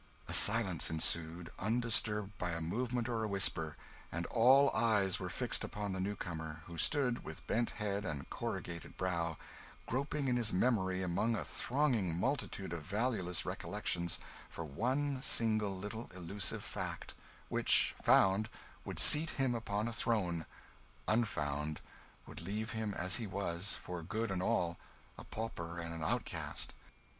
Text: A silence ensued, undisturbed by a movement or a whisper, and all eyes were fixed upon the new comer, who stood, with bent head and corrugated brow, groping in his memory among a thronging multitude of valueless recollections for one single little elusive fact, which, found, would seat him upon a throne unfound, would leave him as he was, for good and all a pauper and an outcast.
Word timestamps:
A 0.27 0.33
silence 0.33 0.89
ensued, 0.89 1.51
undisturbed 1.59 2.35
by 2.39 2.53
a 2.53 2.59
movement 2.59 3.07
or 3.07 3.21
a 3.23 3.27
whisper, 3.27 3.77
and 4.11 4.25
all 4.31 4.71
eyes 4.73 5.19
were 5.19 5.29
fixed 5.29 5.63
upon 5.63 5.91
the 5.93 5.99
new 5.99 6.15
comer, 6.15 6.63
who 6.65 6.75
stood, 6.75 7.23
with 7.23 7.45
bent 7.45 7.69
head 7.69 8.03
and 8.03 8.27
corrugated 8.31 8.97
brow, 8.97 9.37
groping 9.85 10.27
in 10.27 10.37
his 10.37 10.51
memory 10.51 11.03
among 11.03 11.35
a 11.35 11.45
thronging 11.45 12.15
multitude 12.17 12.73
of 12.73 12.81
valueless 12.81 13.45
recollections 13.45 14.17
for 14.49 14.65
one 14.65 15.21
single 15.21 15.77
little 15.77 16.09
elusive 16.15 16.63
fact, 16.63 17.13
which, 17.47 17.93
found, 18.01 18.49
would 18.83 18.97
seat 18.97 19.29
him 19.29 19.53
upon 19.53 19.87
a 19.87 19.93
throne 19.93 20.47
unfound, 21.07 21.79
would 22.25 22.41
leave 22.41 22.71
him 22.71 22.95
as 22.95 23.17
he 23.17 23.27
was, 23.27 23.77
for 23.83 24.01
good 24.01 24.31
and 24.31 24.41
all 24.41 24.79
a 25.19 25.23
pauper 25.23 25.77
and 25.77 25.93
an 25.93 26.03
outcast. 26.03 26.73